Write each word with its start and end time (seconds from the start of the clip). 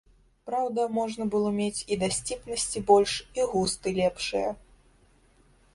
Праўда, 0.49 0.85
можна 0.99 1.27
было 1.35 1.49
мець 1.59 1.85
і 1.95 1.97
дасціпнасці 2.05 2.79
больш, 2.91 3.11
і 3.41 3.47
густы 3.53 3.89
лепшыя. 4.01 4.49